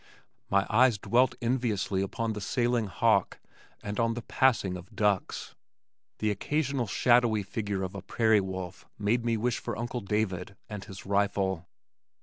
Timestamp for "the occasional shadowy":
6.17-7.43